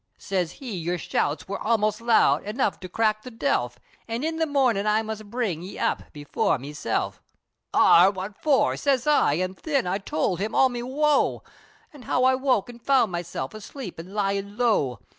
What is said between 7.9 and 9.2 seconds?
What for?" siz